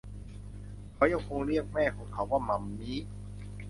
[0.93, 2.97] เขายังคงเรียกแม่ของเขาว่า หมั่มมี้